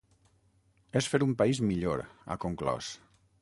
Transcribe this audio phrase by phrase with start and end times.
[1.01, 2.03] És fer un país millor,
[2.33, 2.91] ha conclòs.